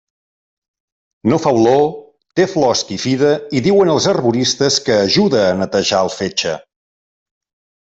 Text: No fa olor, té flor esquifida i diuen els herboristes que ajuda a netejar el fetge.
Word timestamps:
No 1.33 1.37
fa 1.43 1.51
olor, 1.57 1.83
té 2.39 2.47
flor 2.53 2.73
esquifida 2.77 3.29
i 3.59 3.63
diuen 3.69 3.93
els 3.97 4.09
herboristes 4.13 4.81
que 4.89 4.99
ajuda 5.05 5.45
a 5.45 5.55
netejar 5.63 6.03
el 6.09 6.13
fetge. 6.19 6.59